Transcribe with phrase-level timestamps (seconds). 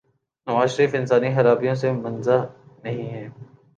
[0.47, 2.37] نوازشریف انسانی خرابیوں سے منزہ
[2.83, 3.29] نہیں ہیں۔